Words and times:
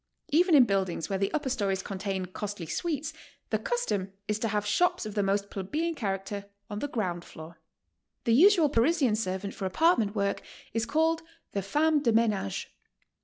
Even 0.29 0.55
in 0.55 0.63
buildings 0.63 1.09
where 1.11 1.19
the 1.19 1.31
upper 1.31 1.49
stories 1.51 1.83
contain 1.83 2.25
costly 2.25 2.65
suites, 2.65 3.13
the 3.51 3.59
custom 3.59 4.11
is 4.27 4.39
to 4.39 4.47
have 4.47 4.65
shops 4.65 5.05
of 5.05 5.13
the 5.13 5.21
most 5.21 5.51
plebeian 5.51 5.93
character 5.93 6.45
on 6.71 6.79
the 6.79 6.87
ground 6.87 7.23
floor. 7.23 7.59
The 8.23 8.33
usual 8.33 8.67
Parisian 8.69 9.15
servant 9.15 9.53
for 9.53 9.65
apartment 9.67 10.15
work 10.15 10.41
is 10.73 10.87
called 10.87 11.21
the 11.51 11.61
"femme 11.61 12.01
de 12.01 12.11
menage." 12.13 12.75